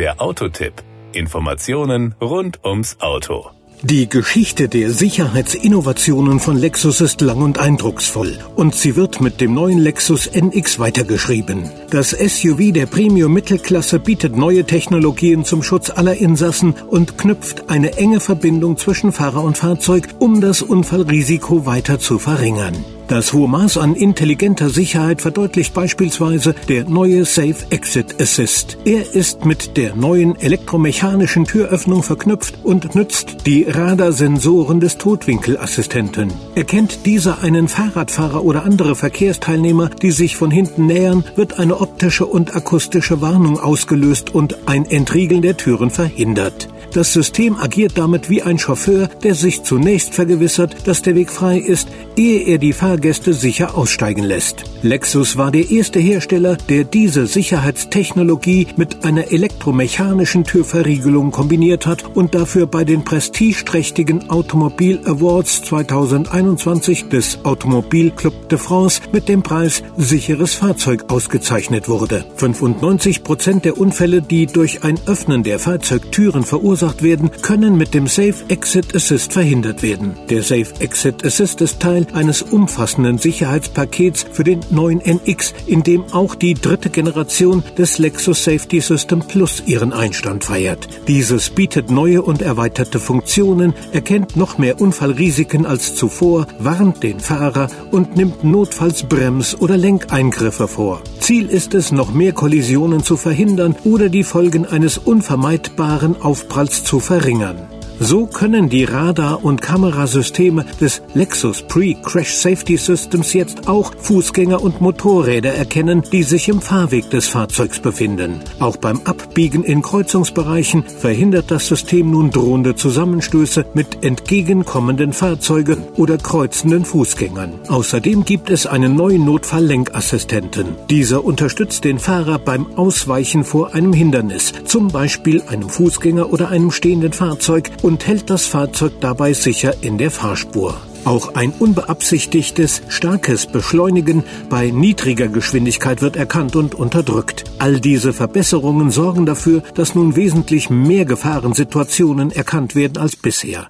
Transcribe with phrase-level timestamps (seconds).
[0.00, 0.72] Der Autotipp.
[1.12, 3.50] Informationen rund ums Auto.
[3.82, 9.52] Die Geschichte der Sicherheitsinnovationen von Lexus ist lang und eindrucksvoll und sie wird mit dem
[9.52, 11.70] neuen Lexus NX weitergeschrieben.
[11.90, 18.20] Das SUV der Premium-Mittelklasse bietet neue Technologien zum Schutz aller Insassen und knüpft eine enge
[18.20, 22.86] Verbindung zwischen Fahrer und Fahrzeug, um das Unfallrisiko weiter zu verringern.
[23.10, 28.78] Das hohe Maß an intelligenter Sicherheit verdeutlicht beispielsweise der neue Safe Exit Assist.
[28.84, 36.32] Er ist mit der neuen elektromechanischen Türöffnung verknüpft und nützt die Radarsensoren des Totwinkelassistenten.
[36.54, 42.26] Erkennt dieser einen Fahrradfahrer oder andere Verkehrsteilnehmer, die sich von hinten nähern, wird eine optische
[42.26, 46.68] und akustische Warnung ausgelöst und ein Entriegeln der Türen verhindert.
[46.92, 51.58] Das System agiert damit wie ein Chauffeur, der sich zunächst vergewissert, dass der Weg frei
[51.58, 54.64] ist, ehe er die Fahrgäste sicher aussteigen lässt.
[54.82, 62.34] Lexus war der erste Hersteller, der diese Sicherheitstechnologie mit einer elektromechanischen Türverriegelung kombiniert hat und
[62.34, 69.84] dafür bei den prestigeträchtigen Automobil Awards 2021 des Automobil Club de France mit dem Preis
[69.96, 72.24] Sicheres Fahrzeug ausgezeichnet wurde.
[72.36, 77.94] 95 Prozent der Unfälle, die durch ein Öffnen der Fahrzeugtüren verursacht verursacht werden, können mit
[77.94, 80.16] dem Safe Exit Assist verhindert werden.
[80.30, 86.04] Der Safe Exit Assist ist Teil eines umfassenden Sicherheitspakets für den neuen NX, in dem
[86.12, 90.88] auch die dritte Generation des Lexus Safety System Plus ihren Einstand feiert.
[91.06, 97.68] Dieses bietet neue und erweiterte Funktionen, erkennt noch mehr Unfallrisiken als zuvor, warnt den Fahrer
[97.90, 101.02] und nimmt notfalls Brems- oder Lenkeingriffe vor.
[101.30, 106.98] Ziel ist es, noch mehr Kollisionen zu verhindern oder die Folgen eines unvermeidbaren Aufpralls zu
[106.98, 107.68] verringern.
[108.02, 114.80] So können die Radar- und Kamerasysteme des Lexus Pre-Crash Safety Systems jetzt auch Fußgänger und
[114.80, 118.40] Motorräder erkennen, die sich im Fahrweg des Fahrzeugs befinden.
[118.58, 126.16] Auch beim Abbiegen in Kreuzungsbereichen verhindert das System nun drohende Zusammenstöße mit entgegenkommenden Fahrzeugen oder
[126.16, 127.52] kreuzenden Fußgängern.
[127.68, 130.68] Außerdem gibt es einen neuen Notfalllenkassistenten.
[130.88, 136.70] Dieser unterstützt den Fahrer beim Ausweichen vor einem Hindernis, zum Beispiel einem Fußgänger oder einem
[136.70, 140.80] stehenden Fahrzeug und hält das Fahrzeug dabei sicher in der Fahrspur.
[141.04, 147.44] Auch ein unbeabsichtigtes, starkes Beschleunigen bei niedriger Geschwindigkeit wird erkannt und unterdrückt.
[147.58, 153.68] All diese Verbesserungen sorgen dafür, dass nun wesentlich mehr Gefahrensituationen erkannt werden als bisher.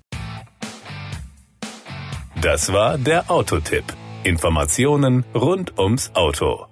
[2.42, 3.84] Das war der Autotipp.
[4.22, 6.69] Informationen rund ums Auto.